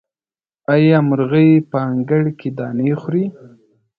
آیا 0.73 0.97
مرغۍ 1.07 1.51
په 1.69 1.77
انګړ 1.91 2.23
کې 2.39 2.49
دانې 2.57 2.91
خوري؟ 3.01 3.25